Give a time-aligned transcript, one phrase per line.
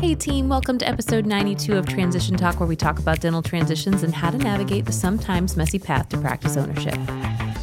[0.00, 4.02] Hey, team, welcome to episode 92 of Transition Talk, where we talk about dental transitions
[4.02, 6.98] and how to navigate the sometimes messy path to practice ownership.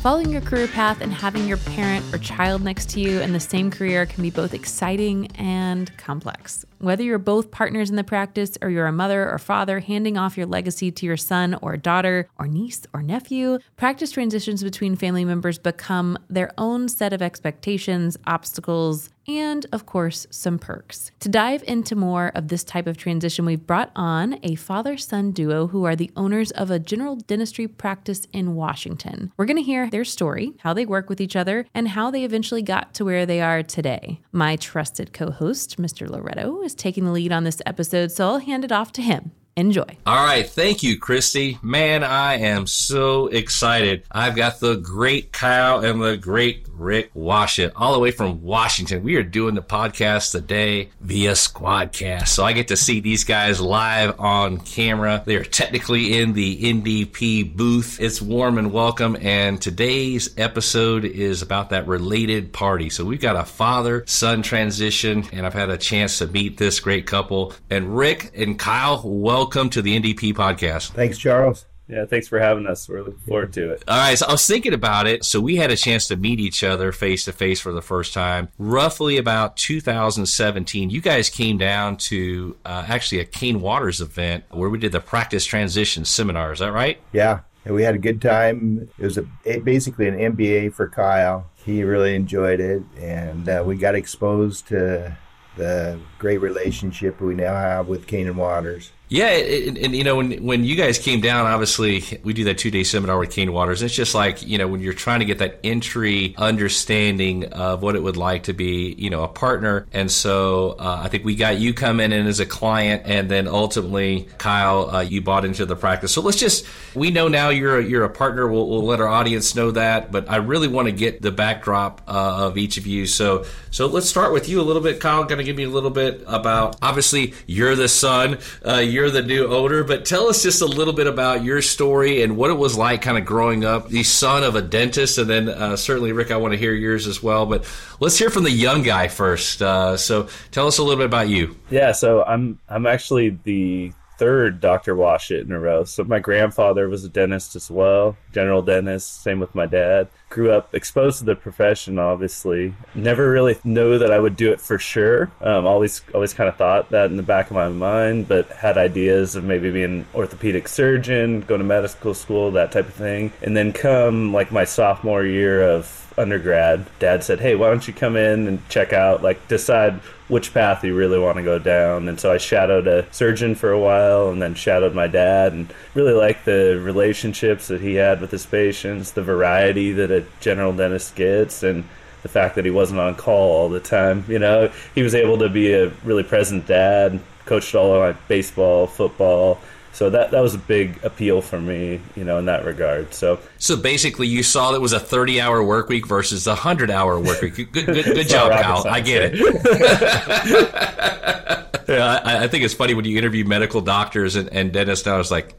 [0.03, 3.39] Following your career path and having your parent or child next to you in the
[3.39, 6.63] same career can be both exciting and complex.
[6.79, 10.37] Whether you're both partners in the practice or you're a mother or father handing off
[10.37, 15.25] your legacy to your son or daughter or niece or nephew, practice transitions between family
[15.25, 21.11] members become their own set of expectations, obstacles, and of course, some perks.
[21.19, 25.31] To dive into more of this type of transition, we've brought on a father son
[25.31, 29.31] duo who are the owners of a general dentistry practice in Washington.
[29.35, 32.23] We're going to hear their story, how they work with each other, and how they
[32.23, 34.21] eventually got to where they are today.
[34.31, 36.09] My trusted co host, Mr.
[36.09, 39.31] Loretto, is taking the lead on this episode, so I'll hand it off to him.
[39.57, 39.97] Enjoy.
[40.05, 40.47] All right.
[40.47, 41.57] Thank you, Christy.
[41.63, 44.03] Man, I am so excited.
[44.11, 49.01] I've got the great Kyle and the great Rick Washut all the way from Washington.
[49.01, 52.27] We are doing the podcast today via Squadcast.
[52.27, 55.23] So I get to see these guys live on camera.
[55.25, 57.99] They are technically in the NDP booth.
[57.99, 59.17] It's warm and welcome.
[59.19, 62.91] And today's episode is about that related party.
[62.91, 66.79] So we've got a father son transition, and I've had a chance to meet this
[66.79, 67.55] great couple.
[67.71, 70.89] And Rick and Kyle, welcome welcome to the NDP podcast.
[70.89, 71.65] Thanks, Charles.
[71.87, 72.89] Yeah, thanks for having us.
[72.89, 73.83] We're looking forward to it.
[73.87, 75.23] All right, so I was thinking about it.
[75.23, 78.13] So we had a chance to meet each other face to face for the first
[78.13, 80.89] time, roughly about 2017.
[80.89, 84.99] You guys came down to uh, actually a Cain Watters event where we did the
[84.99, 86.51] practice transition seminar.
[86.51, 86.99] Is that right?
[87.13, 88.89] Yeah, and we had a good time.
[88.99, 91.49] It was a, basically an MBA for Kyle.
[91.55, 95.15] He really enjoyed it, and uh, we got exposed to
[95.55, 98.91] the great relationship we now have with Cain and Watters.
[99.09, 102.57] Yeah, and, and, you know when when you guys came down, obviously we do that
[102.57, 103.81] two day seminar with Cain Watters.
[103.81, 107.95] It's just like you know when you're trying to get that entry understanding of what
[107.95, 111.35] it would like to be you know a partner, and so uh, I think we
[111.35, 115.65] got you coming in as a client, and then ultimately Kyle, uh, you bought into
[115.65, 116.11] the practice.
[116.11, 118.45] So let's just we know now you're a, you're a partner.
[118.45, 122.01] We'll, we'll let our audience know that, but I really want to get the backdrop
[122.09, 123.05] uh, of each of you.
[123.05, 125.25] So so let's start with you a little bit, Kyle.
[125.25, 128.39] To give me a little bit about obviously you're the son.
[128.65, 132.23] Uh, you're the new owner, but tell us just a little bit about your story
[132.23, 135.19] and what it was like kind of growing up, the son of a dentist.
[135.19, 137.45] And then uh, certainly, Rick, I want to hear yours as well.
[137.45, 137.63] But
[137.99, 139.61] let's hear from the young guy first.
[139.61, 141.55] Uh, so tell us a little bit about you.
[141.69, 144.95] Yeah, so I'm I'm actually the third Dr.
[144.95, 145.83] Washut in a row.
[145.83, 149.21] So my grandfather was a dentist as well, general dentist.
[149.21, 150.07] Same with my dad.
[150.29, 152.73] Grew up exposed to the profession, obviously.
[152.93, 155.31] Never really know that I would do it for sure.
[155.41, 158.77] Um, always, always kind of thought that in the back of my mind, but had
[158.77, 163.31] ideas of maybe being an orthopedic surgeon, going to medical school, that type of thing.
[163.41, 167.93] And then come like my sophomore year of undergrad, dad said, Hey, why don't you
[167.93, 172.09] come in and check out, like, decide which path you really want to go down.
[172.09, 175.73] And so I shadowed a surgeon for a while and then shadowed my dad and
[175.93, 180.73] really liked the relationships that he had with his patients, the variety that a general
[180.73, 181.83] dentist gets, and
[182.23, 184.25] the fact that he wasn't on call all the time.
[184.27, 188.19] You know, he was able to be a really present dad, coached all of my
[188.27, 189.59] baseball, football
[189.97, 193.15] so that that was a big appeal for me, you know, in that regard.
[193.15, 196.91] So so basically, you saw it was a thirty hour work week versus a hundred
[196.91, 197.55] hour work week.
[197.55, 198.85] Good good, good job, Kyle.
[198.87, 199.39] I get it.
[201.89, 205.07] yeah, I, I, think it's funny when you interview medical doctors and, and dentists.
[205.07, 205.55] Now it's like.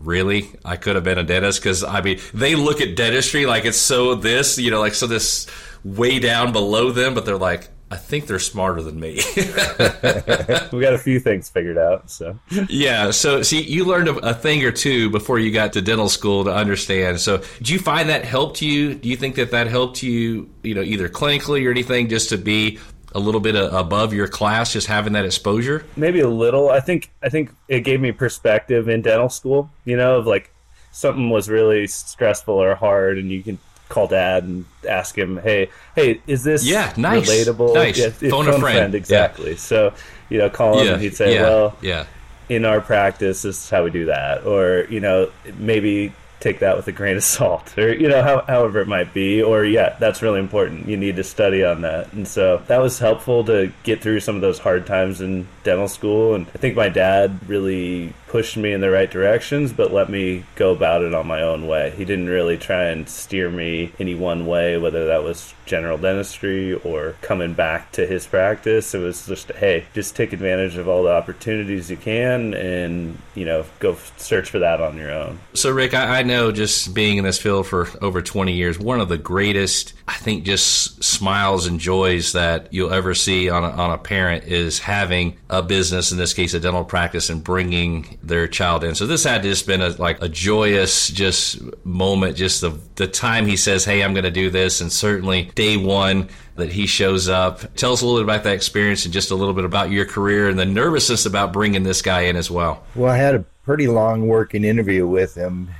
[0.00, 3.66] Really, I could have been a dentist because I mean they look at dentistry like
[3.66, 5.46] it's so this, you know, like so this
[5.84, 9.14] way down below them, but they're like, I think they're smarter than me.
[9.36, 12.08] we got a few things figured out.
[12.08, 13.10] So yeah.
[13.10, 16.54] So see, you learned a, thing or two before you got to dental school to
[16.54, 17.20] understand.
[17.20, 18.94] So do you find that helped you?
[18.94, 20.48] Do you think that that helped you?
[20.62, 22.78] You know, either clinically or anything, just to be
[23.12, 25.84] a little bit uh, above your class, just having that exposure.
[25.96, 26.70] Maybe a little.
[26.70, 27.10] I think.
[27.22, 29.70] I think it gave me perspective in dental school.
[29.84, 30.52] You know, of like
[30.92, 35.70] something was really stressful or hard, and you can call dad and ask him, "Hey,
[35.94, 37.74] hey, is this yeah nice relatable?
[37.74, 38.62] Nice yeah, phone, phone a friend.
[38.62, 39.56] friend exactly." Yeah.
[39.56, 39.94] So
[40.28, 40.92] you know, call him yeah.
[40.94, 41.40] and he'd say.
[41.40, 42.06] "Well, yeah."
[42.48, 46.76] In our practice, this is how we do that, or you know, maybe take that
[46.76, 49.96] with a grain of salt or you know how, however it might be or yeah
[50.00, 50.88] that's really important.
[50.88, 52.12] You need to study on that.
[52.12, 55.88] And so that was helpful to get through some of those hard times in dental
[55.88, 56.34] school.
[56.34, 60.44] And i think my dad really pushed me in the right directions, but let me
[60.54, 61.90] go about it on my own way.
[61.90, 66.74] He didn't really try and steer me any one way, whether that was general dentistry
[66.74, 68.94] or coming back to his practice.
[68.94, 73.44] It was just, hey, just take advantage of all the opportunities you can and, you
[73.44, 75.40] know, go search for that on your own.
[75.54, 79.00] So, Rick, I, I know just being in this field for over 20 years, one
[79.00, 83.70] of the greatest, I think, just smiles and joys that you'll ever see on a,
[83.70, 88.18] on a parent is having a business, in this case, a dental practice, and bringing
[88.22, 88.94] their child in.
[88.94, 93.46] So this had just been a, like a joyous just moment, just the, the time
[93.46, 94.80] he says, hey, I'm going to do this.
[94.80, 97.74] And certainly day one, that he shows up.
[97.74, 100.04] Tell us a little bit about that experience and just a little bit about your
[100.04, 102.84] career and the nervousness about bringing this guy in as well.
[102.94, 105.70] Well, I had a pretty long working interview with him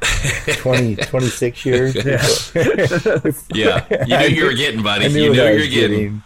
[0.54, 1.94] 20, 26 years.
[3.54, 3.86] Yeah.
[4.06, 5.06] You knew you were getting, buddy.
[5.06, 5.70] You knew you were getting.
[5.70, 6.22] getting.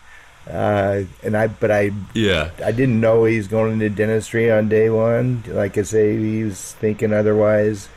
[0.49, 2.51] Uh, and I, but I, Yeah.
[2.65, 5.43] I didn't know he was going into dentistry on day one.
[5.49, 7.89] Like I say, he was thinking otherwise.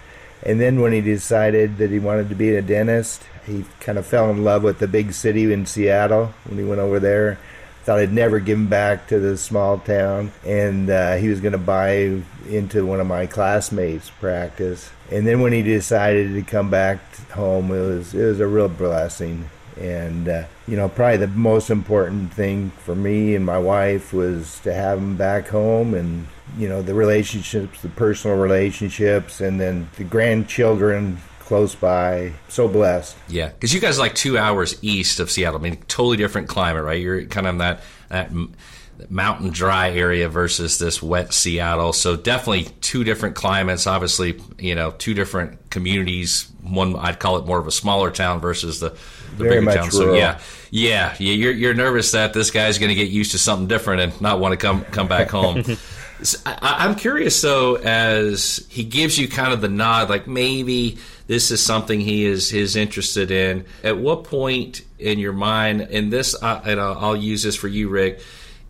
[0.44, 4.06] And then when he decided that he wanted to be a dentist, he kind of
[4.06, 7.38] fell in love with the big city in Seattle when he went over there.
[7.84, 11.54] Thought I'd never give him back to the small town, and uh, he was going
[11.54, 14.92] to buy into one of my classmates' practice.
[15.12, 17.00] And then when he decided to come back
[17.32, 19.50] home, it was it was a real blessing.
[19.80, 24.60] And uh, you know, probably the most important thing for me and my wife was
[24.62, 26.28] to have him back home, and
[26.58, 32.34] you know, the relationships, the personal relationships, and then the grandchildren close by.
[32.48, 33.18] So blessed.
[33.28, 35.60] Yeah, because you guys are like two hours east of Seattle.
[35.60, 37.02] I mean, totally different climate, right?
[37.02, 38.32] You're kind of in that that
[39.10, 41.94] mountain dry area versus this wet Seattle.
[41.94, 43.88] So definitely two different climates.
[43.88, 46.52] Obviously, you know, two different communities.
[46.62, 48.98] One I'd call it more of a smaller town versus the,
[49.38, 49.92] the Very bigger town.
[49.92, 50.40] So yeah,
[50.72, 51.34] yeah, yeah.
[51.34, 54.40] You're you're nervous that this guy's going to get used to something different and not
[54.40, 55.64] want to come come back home.
[56.22, 60.98] So I, I'm curious though, as he gives you kind of the nod, like maybe
[61.28, 63.66] this is something he is is interested in.
[63.84, 67.70] At what point in your mind, and this, uh, and I'll, I'll use this for
[67.70, 68.22] you, Rick,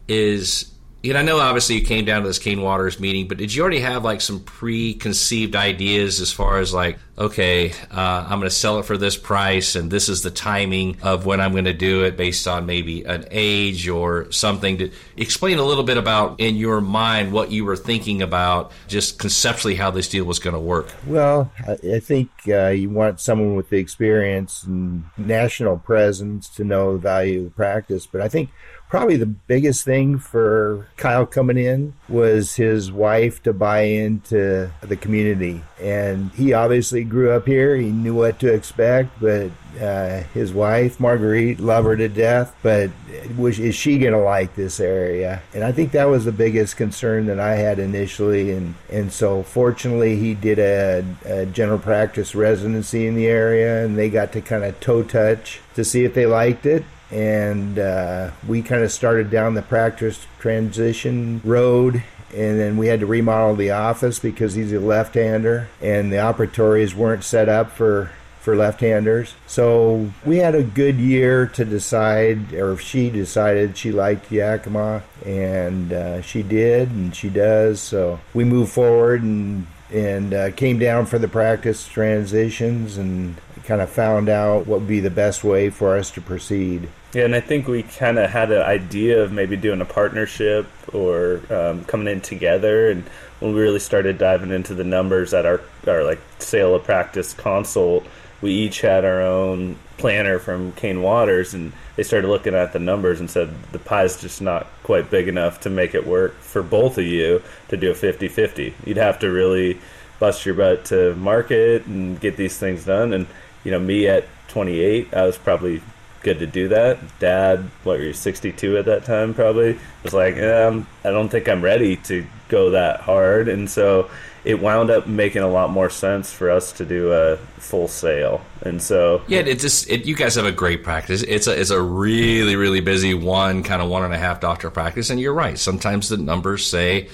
[0.07, 3.37] is you know I know obviously you came down to this Cain Watters meeting, but
[3.37, 8.39] did you already have like some preconceived ideas as far as like, okay, uh, I'm
[8.39, 11.53] going to sell it for this price, and this is the timing of when I'm
[11.53, 14.77] going to do it based on maybe an age or something?
[14.79, 19.19] To explain a little bit about in your mind what you were thinking about, just
[19.19, 20.93] conceptually how this deal was going to work.
[21.05, 26.93] Well, I, think uh, you want someone with the experience and national presence to know
[26.93, 28.05] the value of the practice.
[28.05, 28.49] But I think
[28.89, 34.97] probably the biggest thing for Kyle coming in was his wife to buy into the
[34.97, 35.61] community.
[35.79, 37.75] And he obviously grew up here.
[37.77, 42.55] He knew what to expect, but uh, his wife, Marguerite, love her to death.
[42.63, 42.89] But
[43.37, 45.43] was, is she going to like this area?
[45.53, 48.51] And I think that was the biggest concern that I had initially.
[48.51, 53.95] And, and so fortunately, he did a, a general practice residency in the area, and
[53.95, 58.31] they got to kind of toe touch to see if they liked it and uh,
[58.47, 62.03] we kind of started down the practice transition road
[62.33, 66.93] and then we had to remodel the office because he's a left-hander and the operatories
[66.93, 69.33] weren't set up for for left-handers.
[69.47, 75.91] So we had a good year to decide or she decided she liked yakima and
[75.91, 77.81] uh, she did and she does.
[77.81, 83.35] So we moved forward and and uh, came down for the practice transitions and
[83.65, 87.25] kind of found out what would be the best way for us to proceed Yeah,
[87.25, 91.41] and I think we kind of had an idea of maybe doing a partnership or
[91.49, 92.91] um, coming in together.
[92.91, 93.03] And
[93.39, 97.33] when we really started diving into the numbers at our, our like sale of practice
[97.33, 98.05] consult,
[98.41, 102.79] we each had our own planner from Cain Watters, and they started looking at the
[102.79, 106.61] numbers and said the pie's just not quite big enough to make it work for
[106.61, 108.73] both of you to do a 50-50.
[108.85, 109.79] You'd have to really
[110.19, 113.13] bust your butt to market and get these things done.
[113.13, 113.25] And
[113.63, 115.81] you know, me at 28, I was probably
[116.21, 116.99] good to do that.
[117.19, 119.33] Dad, what were you, 62 at that time?
[119.33, 124.09] Probably was like, um, I don't think I'm ready to go that hard, and so
[124.45, 128.41] it wound up making a lot more sense for us to do a full sale.
[128.61, 131.23] And so, Yeah, it just it, you guys have a great practice.
[131.23, 134.69] It's a it's a really really busy one kind of one and a half doctor
[134.69, 135.57] practice, and you're right.
[135.57, 137.09] Sometimes the numbers say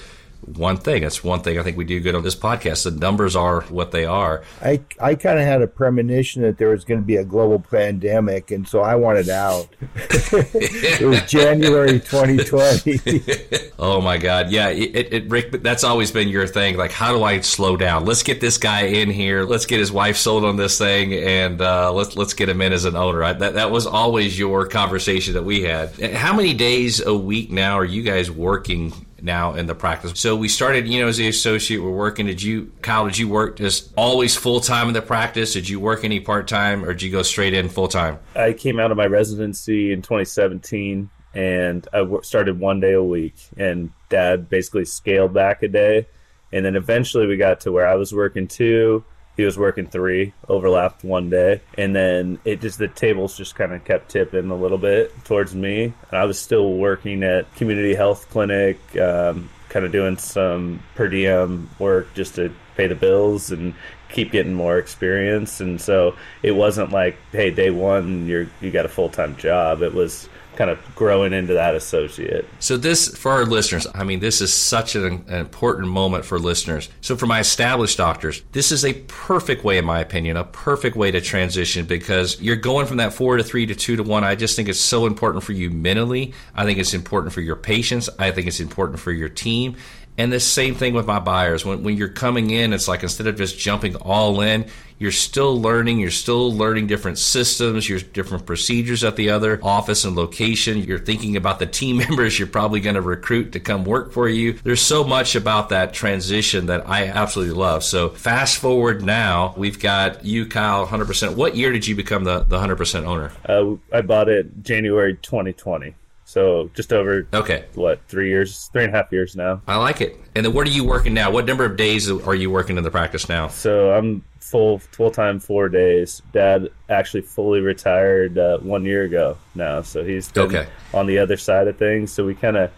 [0.46, 1.02] one thing.
[1.02, 2.84] That's one thing I think we do good on this podcast.
[2.84, 4.42] The numbers are what they are.
[4.62, 7.58] I, I kind of had a premonition that there was going to be a global
[7.58, 9.68] pandemic, and so I wanted out.
[10.10, 13.66] it was January 2020.
[13.78, 15.62] Oh my God, yeah, it, it, Rick.
[15.62, 16.78] That's always been your thing.
[16.78, 18.06] Like, how do I slow down?
[18.06, 19.44] Let's get this guy in here.
[19.44, 22.72] Let's get his wife sold on this thing, and uh, let's let's get him in
[22.72, 23.22] as an owner.
[23.22, 25.92] I, that that was always your conversation that we had.
[26.14, 29.05] How many days a week now are you guys working?
[29.26, 30.12] Now in the practice.
[30.18, 32.24] So we started, you know, as the associate, we're working.
[32.24, 35.52] Did you, Kyle, did you work just always full time in the practice?
[35.52, 38.18] Did you work any part time or did you go straight in full time?
[38.34, 43.34] I came out of my residency in 2017 and I started one day a week.
[43.58, 46.06] And dad basically scaled back a day.
[46.52, 49.04] And then eventually we got to where I was working two
[49.36, 53.72] he was working three, overlapped one day, and then it just the tables just kind
[53.72, 55.84] of kept tipping a little bit towards me.
[55.84, 61.08] And I was still working at community health clinic, um, kind of doing some per
[61.08, 63.74] diem work just to pay the bills and
[64.08, 65.60] keep getting more experience.
[65.60, 69.82] And so it wasn't like, hey, day one, you're you got a full time job.
[69.82, 72.46] It was kind of growing into that associate.
[72.58, 76.38] So this for our listeners, I mean, this is such an, an, important moment for
[76.38, 76.88] listeners.
[77.00, 80.96] So for my established doctors, this is a perfect way, in my opinion, a perfect
[80.96, 84.24] way to transition because you're going from that four to three to two to one.
[84.24, 86.32] I just think it's so important for you mentally.
[86.54, 88.08] I think it's important for your patients.
[88.18, 89.76] I think it's important for your team.
[90.18, 91.64] And the same thing with my buyers.
[91.64, 94.66] When, when you're coming in, it's like instead of just jumping all in,
[94.98, 95.98] you're still learning.
[96.00, 100.78] You're still learning different systems, your different procedures at the other office and location.
[100.78, 104.28] You're thinking about the team members you're probably going to recruit to come work for
[104.28, 104.54] you.
[104.64, 107.84] There's so much about that transition that I absolutely love.
[107.84, 111.36] So fast forward now, we've got you, Kyle, 100%.
[111.36, 113.32] What year did you become the, the 100% owner?
[113.46, 115.94] Uh, I bought it January 2020.
[116.36, 119.62] So just over okay, what three years, three and a half years now.
[119.66, 120.20] I like it.
[120.34, 121.30] And then what are you working now?
[121.30, 123.48] What number of days are you working in the practice now?
[123.48, 126.20] So I'm full full time four days.
[126.34, 130.66] Dad actually fully retired uh, one year ago now, so he's okay.
[130.92, 132.12] on the other side of things.
[132.12, 132.70] So we kind of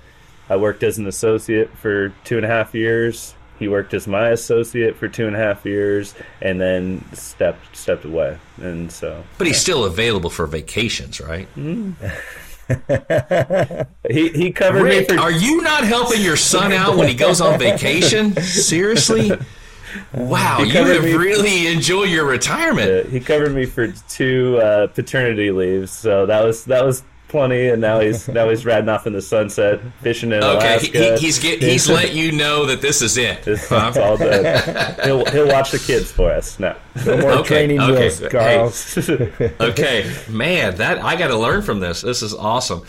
[0.49, 3.35] I worked as an associate for two and a half years.
[3.59, 8.05] He worked as my associate for two and a half years, and then stepped stepped
[8.05, 8.39] away.
[8.59, 11.49] And so, but he's still available for vacations, right?
[11.57, 12.07] Mm-hmm.
[14.11, 15.23] he he covered Rick, me for.
[15.23, 18.35] Are you not helping your son out when he goes on vacation?
[18.43, 19.33] Seriously?
[20.13, 23.07] Wow, you have really enjoyed your retirement.
[23.07, 27.69] Yeah, he covered me for two uh, paternity leaves, so that was that was plenty,
[27.69, 30.89] and now he's now he's riding off in the sunset, fishing in okay, Alaska.
[30.89, 33.47] Okay, he, he's get, he's let you know that this is it.
[33.47, 34.97] It's, it's all done.
[35.05, 36.77] he'll he'll watch the kids for us now.
[37.07, 37.93] No more okay, training okay.
[37.93, 38.71] wheels, Carl.
[38.71, 42.01] Hey, okay, man, that I got to learn from this.
[42.01, 42.83] This is awesome.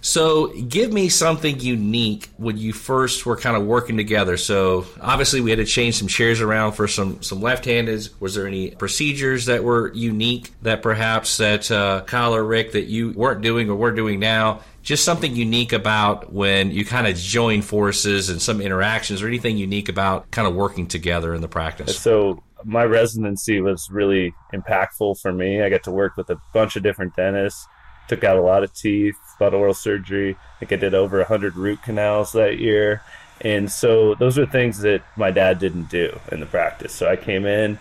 [0.00, 4.36] So, give me something unique when you first were kind of working together.
[4.36, 8.08] So, obviously, we had to change some chairs around for some some left-handed.
[8.20, 12.84] Was there any procedures that were unique that perhaps that uh, Kyle or Rick that
[12.84, 14.60] you weren't doing or were doing now?
[14.82, 19.58] Just something unique about when you kind of join forces and some interactions, or anything
[19.58, 21.98] unique about kind of working together in the practice.
[21.98, 25.62] So, my residency was really impactful for me.
[25.62, 27.66] I got to work with a bunch of different dentists
[28.08, 30.34] took out a lot of teeth, a lot of oral surgery.
[30.34, 33.02] I think I did over 100 root canals that year.
[33.40, 36.92] And so those are things that my dad didn't do in the practice.
[36.92, 37.78] So I came in,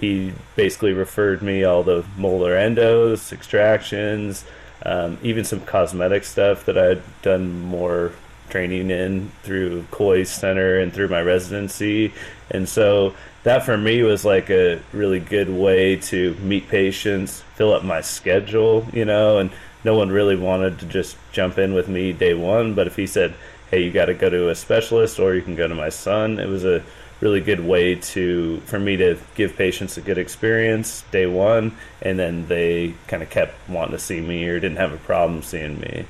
[0.00, 4.44] he basically referred me all the molar endos, extractions,
[4.84, 8.12] um, even some cosmetic stuff that I had done more
[8.48, 12.12] training in through Kois Center and through my residency.
[12.50, 17.72] And so that for me was like a really good way to meet patients, fill
[17.72, 19.50] up my schedule, you know, and
[19.84, 22.74] no one really wanted to just jump in with me day one.
[22.74, 23.34] But if he said,
[23.70, 26.38] "Hey, you got to go to a specialist, or you can go to my son,"
[26.38, 26.82] it was a
[27.20, 32.18] really good way to for me to give patients a good experience day one, and
[32.18, 35.78] then they kind of kept wanting to see me or didn't have a problem seeing
[35.80, 36.06] me.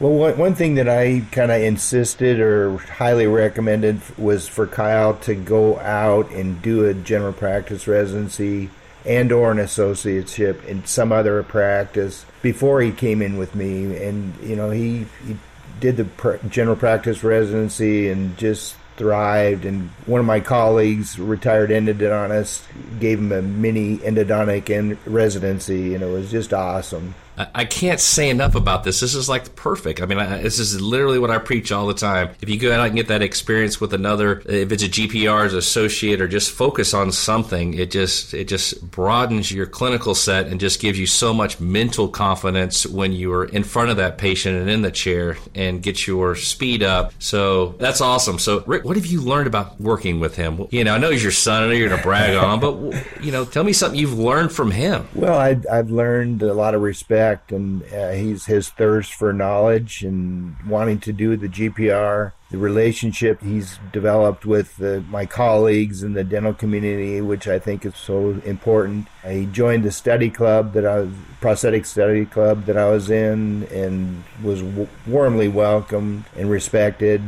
[0.00, 5.14] Well, one, one thing that I kind of insisted or highly recommended was for Kyle
[5.14, 8.68] to go out and do a general practice residency
[9.04, 13.96] and or an associateship in some other practice before he came in with me.
[13.96, 15.36] And you know he, he
[15.80, 19.64] did the pr- general practice residency and just thrived.
[19.64, 22.62] And one of my colleagues retired endodontist
[23.00, 28.54] gave him a mini endodontic residency and it was just awesome I can't say enough
[28.54, 29.00] about this.
[29.00, 30.02] This is like perfect.
[30.02, 32.30] I mean, I, this is literally what I preach all the time.
[32.42, 35.54] If you go out and get that experience with another, if it's a GPR as
[35.54, 40.60] associate or just focus on something, it just it just broadens your clinical set and
[40.60, 44.56] just gives you so much mental confidence when you are in front of that patient
[44.56, 47.14] and in the chair and get your speed up.
[47.18, 48.38] So that's awesome.
[48.38, 50.66] So Rick, what have you learned about working with him?
[50.70, 51.62] You know, I know he's your son.
[51.62, 54.70] I know you're to brag on but you know, tell me something you've learned from
[54.70, 55.08] him.
[55.14, 60.02] Well, I, I've learned a lot of respect and uh, he's his thirst for knowledge
[60.02, 62.32] and wanting to do the GPR.
[62.50, 67.86] The relationship he's developed with the, my colleagues in the dental community, which I think
[67.86, 69.08] is so important.
[69.26, 71.08] He joined the study club that I
[71.40, 77.22] prosthetic study club that I was in, and was w- warmly welcomed and respected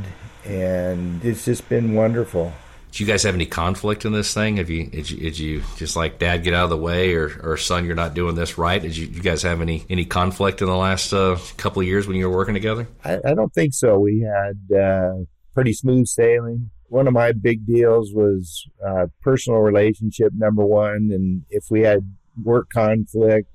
[0.44, 2.52] and it's just been wonderful.
[2.94, 4.58] Do you guys have any conflict in this thing?
[4.58, 7.40] Have you did you, did you just like Dad get out of the way, or,
[7.42, 8.80] or son, you're not doing this right?
[8.80, 12.06] Did you, you guys have any any conflict in the last uh, couple of years
[12.06, 12.86] when you were working together?
[13.04, 13.98] I, I don't think so.
[13.98, 15.24] We had uh,
[15.54, 16.70] pretty smooth sailing.
[16.86, 22.14] One of my big deals was uh, personal relationship number one, and if we had
[22.44, 23.48] work conflict,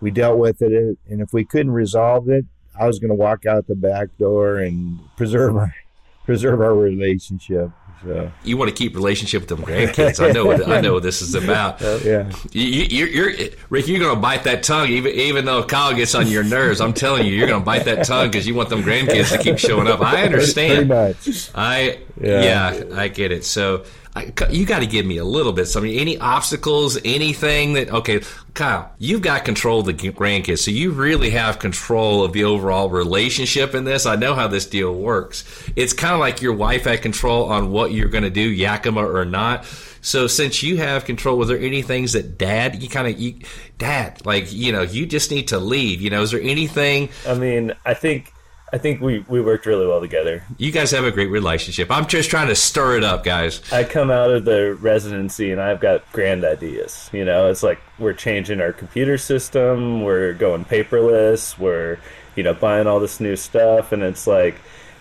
[0.00, 2.44] we dealt with it, and if we couldn't resolve it,
[2.78, 5.74] I was going to walk out the back door and preserve our
[6.24, 7.72] preserve our relationship.
[8.04, 10.24] So you want to keep relationship with them grandkids.
[10.24, 10.46] I know.
[10.46, 11.82] What, I know what this is about.
[11.88, 13.88] Oh, yeah, you, are you're Rick.
[13.88, 16.80] You're going to bite that tongue, even even though Kyle gets on your nerves.
[16.80, 19.38] I'm telling you, you're going to bite that tongue because you want them grandkids to
[19.38, 20.00] keep showing up.
[20.00, 20.90] I understand.
[20.90, 21.50] Pretty much.
[21.54, 23.44] I yeah, yeah I get it.
[23.44, 23.84] So
[24.14, 25.66] I, you got to give me a little bit.
[25.66, 28.20] Something, any obstacles, anything that okay,
[28.54, 32.90] Kyle, you've got control of the grandkids, so you really have control of the overall
[32.90, 34.06] relationship in this.
[34.06, 35.44] I know how this deal works.
[35.76, 39.04] It's kind of like your wife had control on what you're going to do, Yakima
[39.04, 39.64] or not.
[40.00, 43.34] So since you have control, was there any things that Dad, you kind of, you,
[43.78, 46.00] Dad, like you know, you just need to lead.
[46.00, 47.10] You know, is there anything?
[47.26, 48.32] I mean, I think
[48.72, 50.42] I think we, we worked really well together.
[50.58, 51.90] You guys have a great relationship.
[51.90, 53.62] I'm just trying to stir it up, guys.
[53.72, 57.08] I come out of the residency and I've got grand ideas.
[57.12, 61.98] You know, it's like we're changing our computer system, we're going paperless, we're,
[62.36, 63.92] you know, buying all this new stuff.
[63.92, 64.56] And it's like,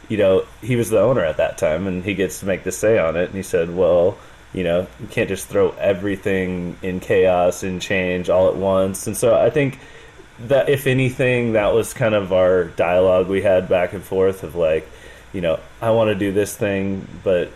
[0.08, 2.72] you know, he was the owner at that time and he gets to make the
[2.72, 3.26] say on it.
[3.26, 4.18] And he said, well,
[4.54, 9.08] you know, you can't just throw everything in chaos and change all at once.
[9.08, 9.78] And so I think
[10.42, 14.56] that if anything, that was kind of our dialogue we had back and forth of
[14.56, 14.88] like,
[15.34, 17.52] you know, I want to do this thing, but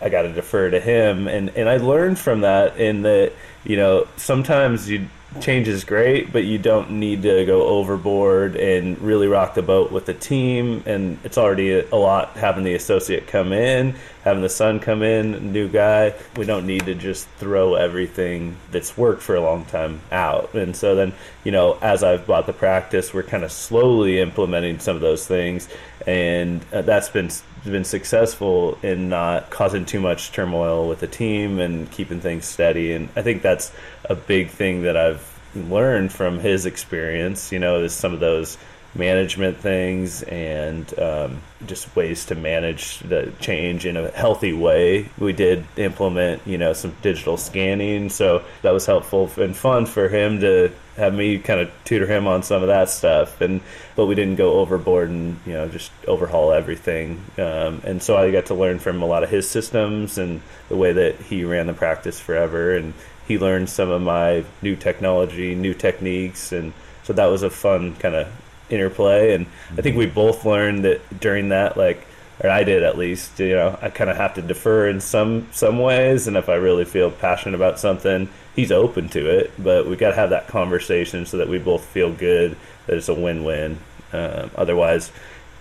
[0.00, 3.32] I got to defer to him, and and I learned from that in that
[3.66, 5.08] you know sometimes you
[5.40, 9.92] change is great, but you don't need to go overboard and really rock the boat
[9.92, 10.82] with the team.
[10.86, 15.52] And it's already a, lot having the associate come in, having the son come in,
[15.52, 16.14] new guy.
[16.36, 20.54] We don't need to just throw everything that's worked for a long time out.
[20.54, 21.12] And so then,
[21.44, 25.26] you know, as I've bought the practice, we're kind of slowly implementing some of those
[25.26, 25.68] things,
[26.06, 27.30] and uh, that's been
[27.70, 32.92] been successful in not causing too much turmoil with the team and keeping things steady.
[32.92, 33.72] And I think that's
[34.04, 37.52] a big thing that I've learned from his experience.
[37.52, 38.58] You know, is some of those
[38.98, 45.08] management things and um, just ways to manage the change in a healthy way.
[45.18, 50.08] We did implement, you know, some digital scanning, so that was helpful and fun for
[50.08, 53.40] him to have me kind of tutor him on some of that stuff.
[53.40, 53.60] And
[53.94, 57.22] but we didn't go overboard and you know just overhaul everything.
[57.38, 60.76] Um, and so I got to learn from a lot of his systems and the
[60.76, 62.94] way that he ran the practice forever and
[63.26, 67.94] he learned some of my new technology, new techniques, and so that was a fun
[67.96, 68.28] kind of
[68.70, 69.34] interplay.
[69.34, 72.06] And I think we both learned that during that, like,
[72.42, 75.48] or I did at least, you know, I kind of have to defer in some
[75.52, 79.52] some ways, and if I really feel passionate about something, he's open to it.
[79.58, 83.08] But we got to have that conversation so that we both feel good that it's
[83.08, 83.78] a win-win.
[84.12, 85.12] Um, otherwise,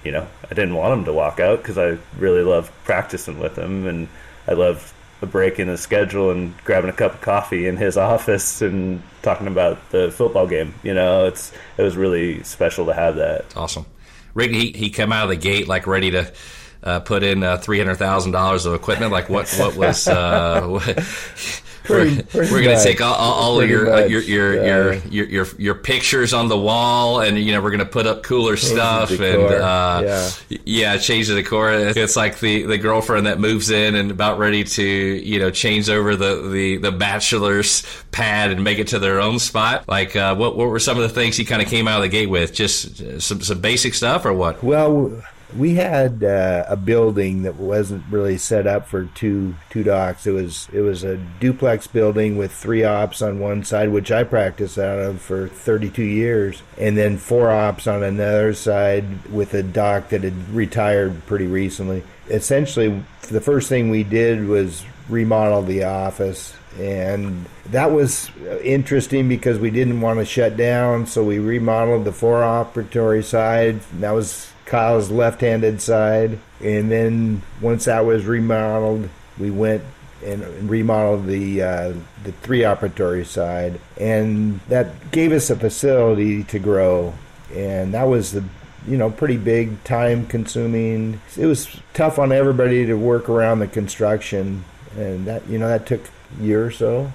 [0.03, 3.57] you know, I didn't want him to walk out because I really love practicing with
[3.57, 4.07] him, and
[4.47, 4.93] I love
[5.25, 9.01] a break in the schedule and grabbing a cup of coffee in his office and
[9.21, 10.73] talking about the football game.
[10.83, 13.45] You know, it's it was really special to have that.
[13.55, 13.85] Awesome.
[14.33, 16.31] Rick, he, he come out of the gate like ready to
[16.83, 19.11] uh, put in uh, three hundred thousand dollars of equipment.
[19.11, 19.49] Like what?
[19.57, 20.07] What was?
[20.07, 20.79] Uh,
[21.89, 24.65] We're, going to take all, all of your, uh, your, your, yeah.
[24.65, 28.07] your, your, your your pictures on the wall, and you know we're going to put
[28.07, 30.57] up cooler change stuff, and uh, yeah.
[30.65, 31.71] yeah, change the decor.
[31.73, 35.89] It's like the, the girlfriend that moves in and about ready to you know change
[35.89, 39.87] over the, the, the bachelor's pad and make it to their own spot.
[39.87, 42.03] Like uh, what what were some of the things he kind of came out of
[42.03, 42.53] the gate with?
[42.53, 44.63] Just some some basic stuff, or what?
[44.63, 45.21] Well
[45.55, 50.25] we had uh, a building that wasn't really set up for two two docs.
[50.25, 54.23] It was it was a duplex building with three ops on one side, which I
[54.23, 59.63] practiced out of for 32 years, and then four ops on another side with a
[59.63, 62.03] dock that had retired pretty recently.
[62.29, 68.29] Essentially, the first thing we did was remodel the office and that was
[68.63, 73.79] interesting because we didn't want to shut down so we remodeled the four operatory side
[73.99, 79.83] that was Kyle's left-handed side, and then once that was remodeled, we went
[80.23, 86.57] and remodeled the uh, the three operatory side, and that gave us a facility to
[86.57, 87.13] grow,
[87.53, 88.43] and that was the
[88.87, 91.21] you know pretty big time consuming.
[91.37, 94.65] It was tough on everybody to work around the construction,
[94.97, 96.01] and that you know that took
[96.39, 97.13] a year or so,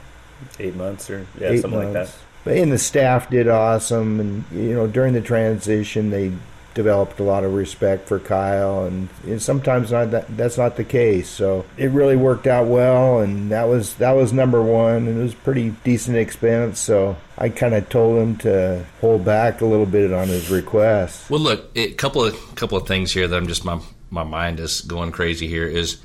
[0.60, 1.94] eight months or yeah eight something months.
[1.94, 2.14] like that.
[2.44, 6.32] But and the staff did awesome, and you know during the transition they
[6.80, 10.84] developed a lot of respect for Kyle, and, and sometimes not that, that's not the
[10.84, 11.28] case.
[11.28, 15.22] So it really worked out well, and that was that was number one, and it
[15.22, 16.80] was pretty decent expense.
[16.80, 21.28] So I kind of told him to hold back a little bit on his request.
[21.28, 24.58] Well, look, a couple of couple of things here that I'm just my my mind
[24.58, 26.00] is going crazy here is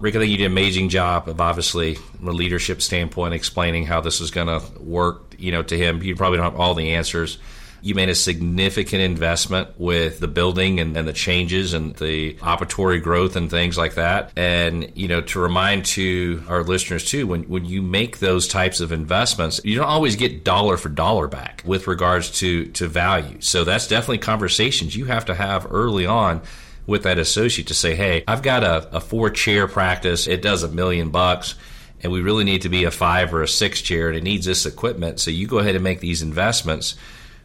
[0.00, 3.86] Rick, I think you did an amazing job of obviously from a leadership standpoint explaining
[3.86, 5.34] how this is going to work.
[5.38, 7.38] You know, to him, you probably don't have all the answers.
[7.82, 13.02] You made a significant investment with the building and, and, the changes and the operatory
[13.02, 14.32] growth and things like that.
[14.36, 18.80] And, you know, to remind to our listeners too, when, when you make those types
[18.80, 23.40] of investments, you don't always get dollar for dollar back with regards to, to value.
[23.40, 26.42] So that's definitely conversations you have to have early on
[26.86, 30.26] with that associate to say, hey, I've got a, a four chair practice.
[30.26, 31.54] It does a million bucks
[32.02, 34.46] and we really need to be a five or a six chair and it needs
[34.46, 35.20] this equipment.
[35.20, 36.96] So you go ahead and make these investments.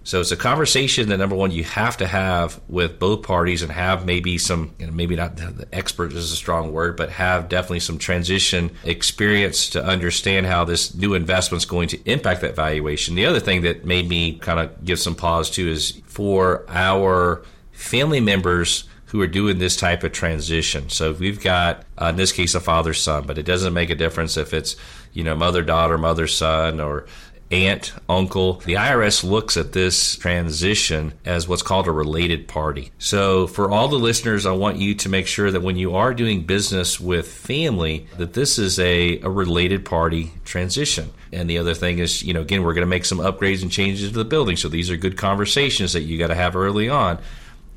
[0.05, 3.71] So it's a conversation that number one you have to have with both parties and
[3.71, 7.49] have maybe some, you know, maybe not the expert is a strong word, but have
[7.49, 12.55] definitely some transition experience to understand how this new investment is going to impact that
[12.55, 13.15] valuation.
[13.15, 17.43] The other thing that made me kind of give some pause too is for our
[17.71, 20.87] family members who are doing this type of transition.
[20.89, 23.95] So we've got, uh, in this case, a father son, but it doesn't make a
[23.95, 24.75] difference if it's,
[25.13, 27.07] you know, mother daughter, mother son, or
[27.51, 28.55] aunt, uncle.
[28.65, 32.91] The IRS looks at this transition as what's called a related party.
[32.97, 36.13] So for all the listeners, I want you to make sure that when you are
[36.13, 41.12] doing business with family, that this is a, a related party transition.
[41.31, 43.71] And the other thing is, you know, again, we're going to make some upgrades and
[43.71, 44.58] changes to the building.
[44.58, 47.19] So these are good conversations that you got to have early on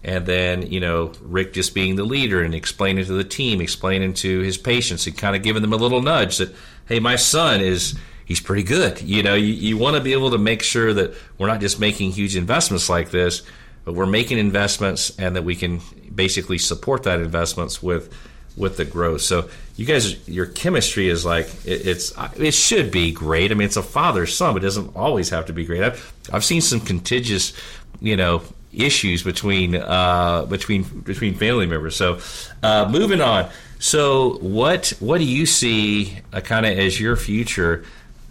[0.04, 4.14] and then you know Rick just being the leader and explaining to the team, explaining
[4.14, 6.54] to his patients, and kind of giving them a little nudge that,
[6.86, 9.00] hey, my son is he's pretty good.
[9.00, 11.80] You know, you, you want to be able to make sure that we're not just
[11.80, 13.42] making huge investments like this,
[13.84, 15.80] but we're making investments and that we can
[16.14, 18.14] basically support that investments with
[18.54, 19.22] with the growth.
[19.22, 23.50] So you guys, your chemistry is like it, it's it should be great.
[23.50, 25.82] I mean, it's a father son, but it doesn't always have to be great.
[25.82, 27.54] I've I've seen some contiguous,
[28.00, 28.42] you know,
[28.74, 31.96] issues between uh, between between family members.
[31.96, 32.18] So,
[32.62, 33.48] uh, moving on.
[33.78, 37.84] So, what what do you see uh, kind of as your future,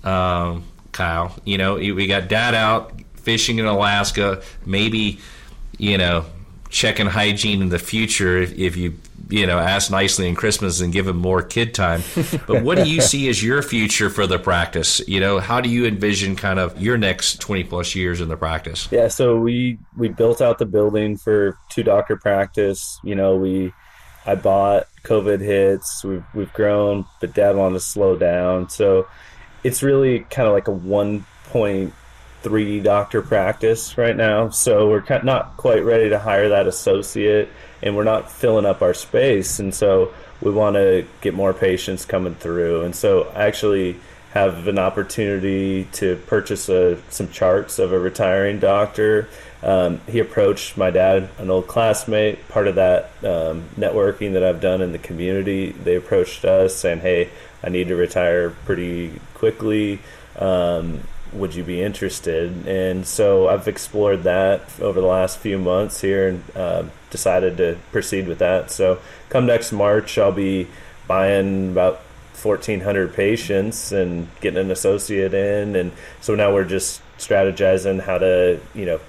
[0.04, 1.36] um, Kyle?
[1.46, 4.42] You know, we got Dad out fishing in Alaska.
[4.66, 5.20] Maybe,
[5.78, 6.26] you know,
[6.70, 8.98] checking hygiene in the future if, if you
[9.30, 12.04] you know ask nicely in Christmas and give him more kid time.
[12.48, 15.02] But what do you see as your future for the practice?
[15.08, 18.38] You know, how do you envision kind of your next twenty plus years in the
[18.38, 18.88] practice?
[18.92, 23.00] Yeah, so we we built out the building for two doctor practice.
[23.04, 23.74] You know, we
[24.26, 29.08] I bought, COVID hits, we've we've grown, but Dad wanted to slow down, so
[29.64, 31.94] it's really kind of like a one point
[32.42, 34.50] three doctor practice right now.
[34.50, 37.50] So we're not quite ready to hire that associate
[37.82, 39.60] and we're not filling up our space.
[39.60, 42.84] And so we want to get more patients coming through.
[42.84, 44.00] And so I actually
[44.34, 49.28] have an opportunity to purchase a, some charts of a retiring doctor.
[49.64, 54.62] Um, he approached my dad, an old classmate, part of that um, networking that I've
[54.62, 55.72] done in the community.
[55.72, 57.30] They approached us saying, Hey,
[57.64, 60.00] I need to retire pretty quickly.
[60.38, 62.68] Um, would you be interested?
[62.68, 67.78] And so I've explored that over the last few months here and uh, decided to
[67.92, 68.72] proceed with that.
[68.72, 70.68] So come next March, I'll be
[71.08, 72.02] buying about
[72.42, 75.76] 1,400 patients and getting an associate in.
[75.76, 75.92] And
[76.22, 79.00] so now we're just strategizing how to, you know,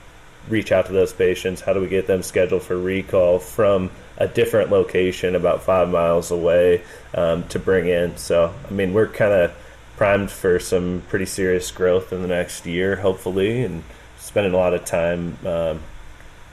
[0.48, 1.60] reach out to those patients.
[1.60, 6.30] How do we get them scheduled for recall from a different location about five miles
[6.30, 6.82] away
[7.14, 8.16] um, to bring in?
[8.16, 9.54] So, I mean, we're kind of
[9.96, 13.82] primed for some pretty serious growth in the next year, hopefully, and
[14.18, 15.80] spending a lot of time um,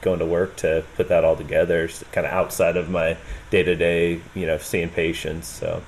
[0.01, 3.17] going to work to put that all together, kind of outside of my
[3.49, 5.47] day to day, you know, seeing patients.
[5.47, 5.81] So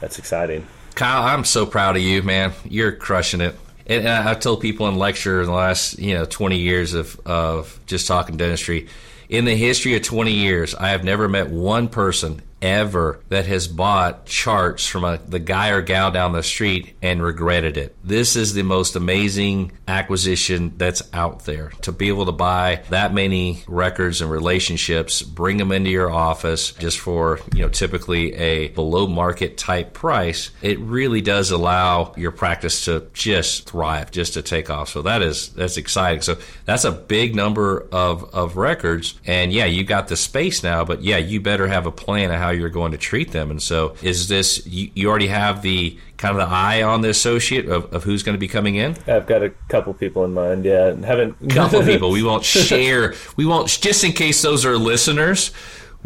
[0.00, 0.66] that's exciting.
[0.94, 2.52] Kyle, I'm so proud of you, man.
[2.64, 3.56] You're crushing it.
[3.88, 7.80] And I've told people in lecture in the last, you know, 20 years of, of
[7.86, 8.88] just talking dentistry.
[9.28, 13.68] In the history of 20 years, I have never met one person ever that has
[13.68, 17.96] bought charts from a, the guy or gal down the street and regretted it.
[18.02, 21.70] This is the most amazing acquisition that's out there.
[21.82, 26.72] To be able to buy that many records and relationships, bring them into your office
[26.72, 32.32] just for, you know, typically a below market type price, it really does allow your
[32.32, 34.88] practice to just thrive, just to take off.
[34.88, 36.22] So that is that's exciting.
[36.22, 39.18] So that's a big number of, of records.
[39.26, 42.38] And yeah, you got the space now, but yeah, you better have a plan of
[42.38, 43.50] how how you're going to treat them.
[43.50, 47.10] And so, is this you, you already have the kind of the eye on the
[47.10, 48.96] associate of, of who's going to be coming in?
[49.06, 50.64] I've got a couple people in mind.
[50.64, 52.10] Yeah, haven't couple people.
[52.10, 53.14] We won't share.
[53.36, 55.50] We won't just in case those are listeners.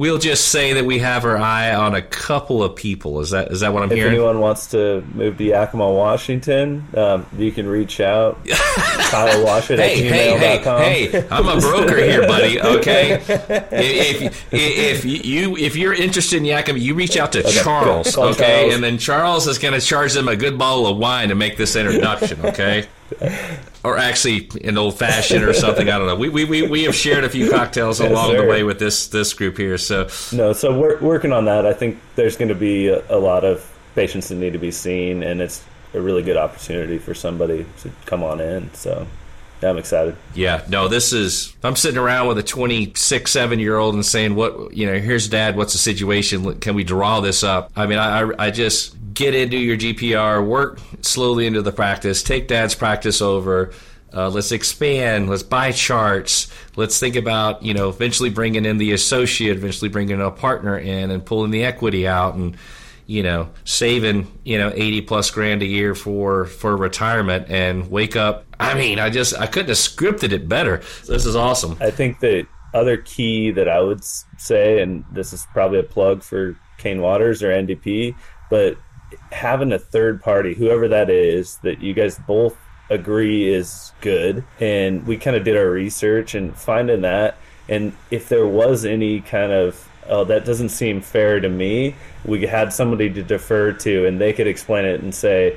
[0.03, 3.21] We'll just say that we have our eye on a couple of people.
[3.21, 4.15] Is that is that what I'm if hearing?
[4.15, 8.45] If anyone wants to move to Yakima, Washington, um, you can reach out.
[8.49, 10.03] Kyle Washut hey.
[10.03, 12.61] Hey, hey, hey, I'm a broker here, buddy.
[12.61, 13.13] Okay,
[13.71, 18.19] if, if, if you if you're interested in Yakima, you reach out to okay, Charles.
[18.19, 18.75] Okay, Charles.
[18.75, 21.57] and then Charles is going to charge them a good bottle of wine to make
[21.57, 22.45] this introduction.
[22.45, 22.89] Okay
[23.85, 25.89] or actually an old fashioned or something.
[25.89, 26.17] I don't know.
[26.17, 28.43] We, we, we, we have shared a few cocktails yes, along sir.
[28.43, 29.79] the way with this this group here.
[29.79, 31.67] So no, so we're working on that.
[31.67, 34.71] I think there's going to be a, a lot of patients that need to be
[34.71, 35.65] seen, and it's
[35.95, 38.73] a really good opportunity for somebody to come on in.
[38.75, 39.07] So
[39.63, 40.17] yeah, I'm excited.
[40.35, 41.55] Yeah, no, this is.
[41.63, 44.99] I'm sitting around with a 26, seven year old and saying, "What you know?
[44.99, 45.57] Here's Dad.
[45.57, 46.59] What's the situation?
[46.61, 50.79] Can we draw this up?" I mean, I I just get into your GPR, work
[51.01, 53.73] slowly into the practice, take Dad's practice over.
[54.15, 55.31] Uh, let's expand.
[55.31, 56.53] Let's buy charts.
[56.77, 61.11] Let's think about you know eventually bringing in the associate, eventually bringing a partner in,
[61.11, 62.57] and pulling the equity out and
[63.07, 68.17] you know, saving, you know, 80 plus grand a year for, for retirement and wake
[68.17, 68.45] up.
[68.59, 70.79] I mean, I just, I couldn't have scripted it better.
[71.07, 71.77] This is awesome.
[71.81, 76.23] I think the other key that I would say, and this is probably a plug
[76.23, 78.15] for Cain Watters or NDP,
[78.49, 78.79] but
[79.31, 82.57] having a third party, whoever that is, that you guys both
[82.91, 84.45] agree is good.
[84.61, 87.37] And we kind of did our research and finding that.
[87.69, 91.95] And if there was any kind of oh, that doesn't seem fair to me,
[92.25, 95.57] we had somebody to defer to and they could explain it and say,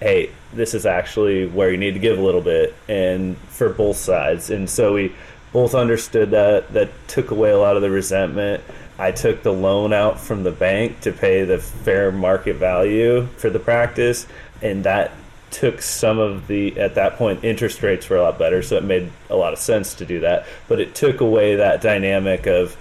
[0.00, 3.96] hey, this is actually where you need to give a little bit and for both
[3.96, 4.50] sides.
[4.50, 5.14] And so we
[5.52, 6.72] both understood that.
[6.72, 8.62] That took away a lot of the resentment.
[8.98, 13.50] I took the loan out from the bank to pay the fair market value for
[13.50, 14.26] the practice,
[14.62, 15.12] and that
[15.50, 18.82] took some of the at that point interest rates were a lot better so it
[18.82, 22.76] made a lot of sense to do that but it took away that dynamic of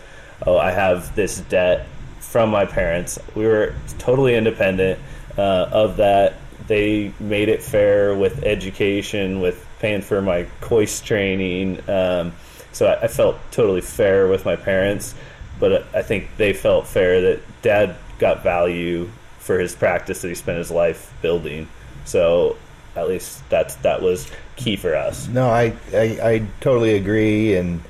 [0.45, 1.87] oh, I have this debt
[2.19, 3.19] from my parents.
[3.35, 4.99] We were totally independent
[5.37, 6.35] uh, of that.
[6.67, 11.87] They made it fair with education, with paying for my Kois training.
[11.89, 12.33] Um,
[12.71, 15.13] so I, I, felt totally fair with my parents,
[15.63, 20.35] but I think they felt fair that dad got value for his practice that he
[20.35, 21.69] spent his life building.
[22.03, 22.57] So
[22.97, 25.29] at least that's that was key for us.
[25.29, 27.81] No, I, I, I totally agree and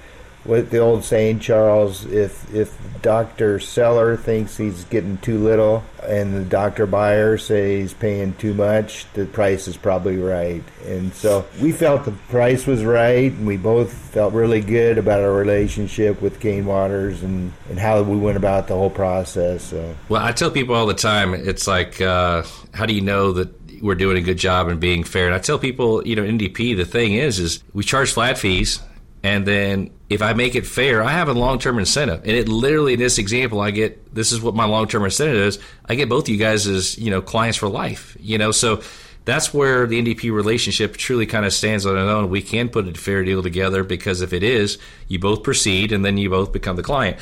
[0.43, 6.35] what the old saying, Charles, if if Doctor Seller thinks he's getting too little and
[6.35, 10.63] the Doctor Buyer says he's paying too much, the price is probably right.
[10.85, 15.21] And so we felt the price was right, and we both felt really good about
[15.21, 19.63] our relationship with Cain Watters and and how we went about the whole process.
[19.63, 19.95] So.
[20.09, 23.63] Well, I tell people all the time, it's like, uh, how do you know that
[23.81, 25.25] we're doing a good job and being fair.
[25.25, 28.79] And I tell people, you know, NDP, the thing is, is we charge flat fees.
[29.23, 32.19] And then if I make it fair, I have a long term incentive.
[32.19, 35.37] And it literally, in this example, I get this is what my long term incentive
[35.37, 35.59] is.
[35.85, 38.81] I get both of you guys as, you know, clients for life, you know, so
[39.25, 42.29] that's where the NDP relationship truly kind of stands on its own.
[42.29, 46.03] We can put a fair deal together because if it is, you both proceed and
[46.03, 47.17] then you both become the client.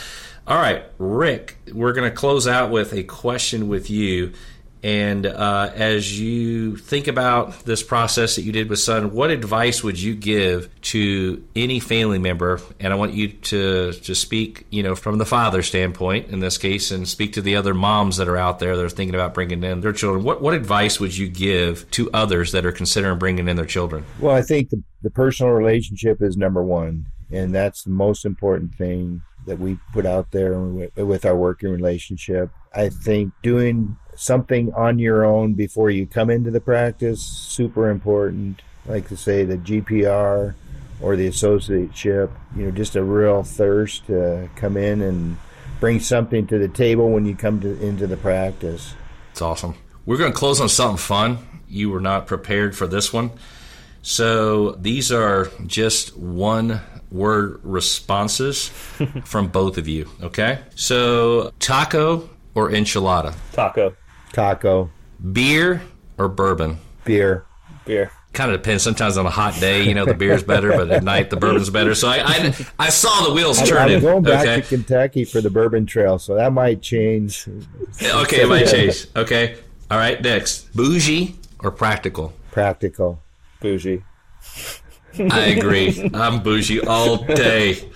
[0.47, 4.33] All right, Rick, we're going to close out with a question with you.
[4.83, 9.83] And uh, as you think about this process that you did with Son, what advice
[9.83, 12.59] would you give to any family member?
[12.79, 16.57] And I want you to to speak, you know, from the father standpoint in this
[16.57, 19.33] case, and speak to the other moms that are out there that are thinking about
[19.33, 20.23] bringing in their children.
[20.23, 24.03] What what advice would you give to others that are considering bringing in their children?
[24.19, 28.73] Well, I think the, the personal relationship is number one, and that's the most important
[28.73, 32.51] thing that we put out there with our working relationship.
[32.73, 38.61] I think doing something on your own before you come into the practice super important.
[38.85, 40.55] Like to say the gpr
[41.01, 45.37] or the associateship you know just a real thirst to come in and
[45.79, 48.93] bring something to the table when you come to, into the practice.
[49.31, 49.75] It's awesome.
[50.05, 51.37] We're going to close on something fun.
[51.67, 53.31] You were not prepared for this one.
[54.01, 58.67] So these are just one word responses
[59.25, 60.59] from both of you okay?
[60.75, 63.35] So taco or enchilada?
[63.51, 63.95] Taco
[64.31, 64.89] Taco.
[65.31, 65.81] Beer
[66.17, 66.79] or bourbon?
[67.03, 67.45] Beer.
[67.85, 68.11] Beer.
[68.33, 68.83] Kind of depends.
[68.83, 71.69] Sometimes on a hot day, you know, the beer's better, but at night the bourbon's
[71.69, 71.93] better.
[71.93, 73.97] So I, I, I saw the wheels turning.
[73.97, 74.61] I'm going back okay.
[74.61, 77.45] to Kentucky for the bourbon trail, so that might change.
[78.01, 79.07] Okay, it might change.
[79.17, 79.57] Okay.
[79.89, 80.21] All right.
[80.21, 82.31] Next, bougie or practical?
[82.51, 83.21] Practical.
[83.59, 84.03] Bougie.
[85.19, 86.09] I agree.
[86.13, 87.89] I'm bougie all day.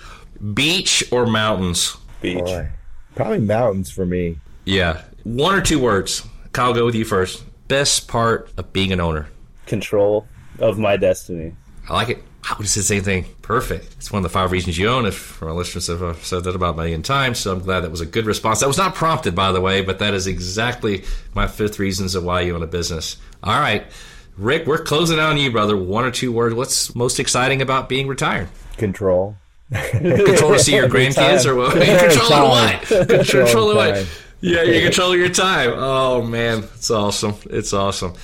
[0.52, 1.96] Beach or mountains?
[2.20, 2.44] Beach.
[2.44, 2.68] Boy.
[3.14, 4.36] Probably mountains for me.
[4.66, 5.00] Yeah.
[5.26, 6.24] One or two words.
[6.52, 7.42] Kyle, go with you first.
[7.66, 9.26] Best part of being an owner.
[9.66, 10.24] Control
[10.60, 11.52] of my destiny.
[11.88, 12.22] I like it.
[12.44, 13.24] I would have said the same thing.
[13.42, 13.86] Perfect.
[13.96, 15.04] It's one of the five reasons you own.
[15.04, 17.90] If our listeners have uh, said that about a million times, so I'm glad that
[17.90, 18.60] was a good response.
[18.60, 21.02] That was not prompted, by the way, but that is exactly
[21.34, 23.16] my fifth reasons of why you own a business.
[23.42, 23.84] All right,
[24.36, 25.76] Rick, we're closing out on you, brother.
[25.76, 26.54] One or two words.
[26.54, 28.48] What's most exciting about being retired?
[28.76, 29.34] Control.
[29.72, 31.72] Control to see your grandkids, or what?
[31.72, 32.48] Control of
[32.88, 33.08] what?
[33.08, 34.08] Control of what?
[34.40, 35.70] Yeah, you control your time.
[35.74, 37.34] Oh man, it's awesome.
[37.50, 38.14] It's awesome.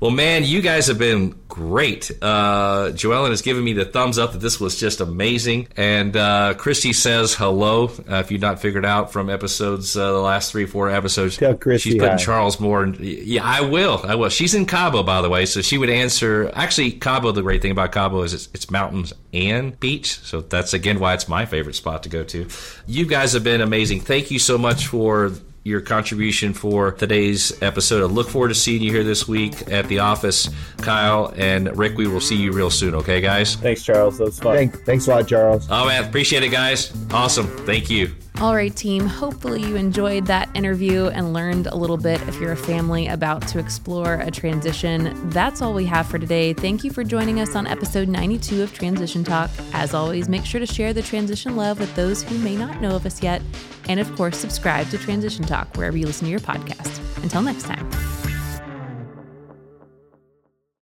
[0.00, 2.10] Well, man, you guys have been great.
[2.22, 5.68] Uh, Joellen has given me the thumbs up that this was just amazing.
[5.76, 7.88] And uh, Christy says hello.
[8.10, 11.54] Uh, if you've not figured out from episodes, uh, the last three, four episodes, Tell
[11.54, 12.16] Christy she's putting hi.
[12.16, 12.82] Charles more.
[12.82, 14.00] In, yeah, I will.
[14.02, 14.30] I will.
[14.30, 16.50] She's in Cabo, by the way, so she would answer.
[16.54, 17.32] Actually, Cabo.
[17.32, 20.18] The great thing about Cabo is it's, it's mountains and beach.
[20.20, 22.48] So that's again why it's my favorite spot to go to.
[22.86, 24.00] You guys have been amazing.
[24.00, 25.30] Thank you so much for
[25.64, 28.02] your contribution for today's episode.
[28.02, 31.96] I look forward to seeing you here this week at the office, Kyle and Rick.
[31.96, 32.94] We will see you real soon.
[32.94, 33.56] Okay, guys.
[33.56, 34.18] Thanks, Charles.
[34.18, 34.56] That was fun.
[34.56, 35.66] Thank, thanks a lot, Charles.
[35.70, 36.92] Oh man, appreciate it, guys.
[37.12, 37.46] Awesome.
[37.66, 38.14] Thank you.
[38.40, 39.04] All right, team.
[39.04, 43.46] Hopefully, you enjoyed that interview and learned a little bit if you're a family about
[43.48, 45.28] to explore a transition.
[45.28, 46.54] That's all we have for today.
[46.54, 49.50] Thank you for joining us on episode 92 of Transition Talk.
[49.74, 52.96] As always, make sure to share the transition love with those who may not know
[52.96, 53.42] of us yet.
[53.90, 56.98] And of course, subscribe to Transition Talk wherever you listen to your podcast.
[57.22, 58.19] Until next time.